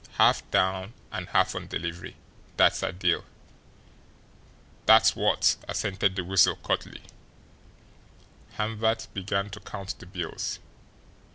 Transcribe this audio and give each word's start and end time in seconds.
"Half 0.13 0.49
down 0.49 0.95
and 1.11 1.29
half 1.29 1.53
on 1.53 1.67
delivery 1.67 2.15
that's 2.57 2.81
our 2.81 2.91
deal." 2.91 3.23
"Dat's 4.87 5.15
wot!" 5.15 5.57
assented 5.67 6.15
the 6.15 6.23
Weasel 6.23 6.55
curtly. 6.55 7.03
Hamvert 8.57 9.09
began 9.13 9.51
to 9.51 9.59
count 9.59 9.93
the 9.99 10.07
bills. 10.07 10.57